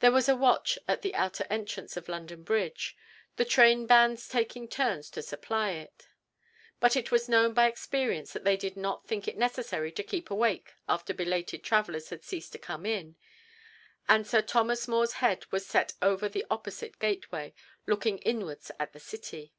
[0.00, 2.94] There was a watch at the outer entrance of London Bridge,
[3.36, 6.06] the trainbands taking turns to supply it,
[6.80, 10.30] but it was known by experience that they did not think it necessary to keep
[10.30, 13.16] awake after belated travellers had ceased to come in;
[14.06, 17.54] and Sir Thomas More's head was set over the opposite gateway,
[17.86, 19.54] looking inwards at the City.